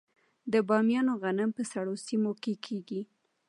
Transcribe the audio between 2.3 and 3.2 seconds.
کې کیږي.